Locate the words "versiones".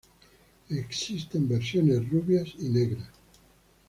1.47-2.09